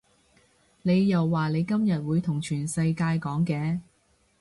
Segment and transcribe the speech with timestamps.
[0.81, 3.81] 你又話你今日會同全世界講嘅